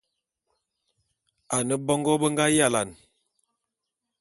Ane 1.55 1.73
mongô 1.85 2.13
be 2.21 2.27
nga 2.31 2.45
yalane. 2.57 2.95